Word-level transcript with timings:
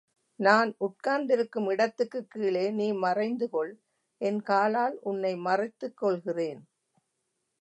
நான் 0.39 0.75
உட்கார்ந்திருக்கும் 0.77 1.67
இடத்துக்குக் 1.69 2.29
கீழே 2.29 2.71
நீ 2.71 2.93
மறைந்து 2.97 3.49
கொள் 3.49 3.71
என் 4.21 4.41
காலால் 4.41 4.97
உன்னை 5.01 5.35
மறைத்துக் 5.39 5.97
கொள்கிறேன். 5.97 6.61